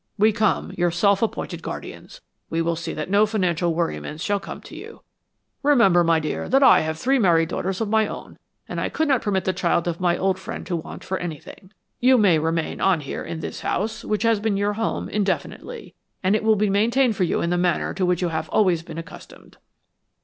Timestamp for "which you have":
18.03-18.49